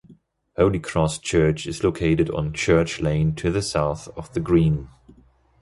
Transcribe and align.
Holy 0.57 0.79
Cross 0.79 1.19
Church 1.19 1.67
is 1.67 1.83
located 1.83 2.31
on 2.31 2.53
Church 2.53 2.99
Lane 3.01 3.35
to 3.35 3.51
the 3.51 3.61
south 3.61 4.07
of 4.17 4.33
the 4.33 4.39
green. 4.39 4.87